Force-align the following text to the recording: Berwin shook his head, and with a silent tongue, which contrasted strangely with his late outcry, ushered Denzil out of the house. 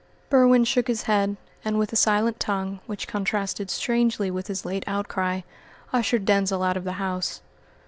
Berwin 0.31 0.63
shook 0.63 0.87
his 0.87 1.03
head, 1.03 1.37
and 1.63 1.77
with 1.77 1.93
a 1.93 1.95
silent 1.95 2.39
tongue, 2.39 2.79
which 2.87 3.07
contrasted 3.07 3.69
strangely 3.69 4.31
with 4.31 4.47
his 4.47 4.65
late 4.65 4.83
outcry, 4.87 5.41
ushered 5.93 6.25
Denzil 6.25 6.63
out 6.63 6.75
of 6.75 6.85
the 6.85 6.93
house. 6.93 7.39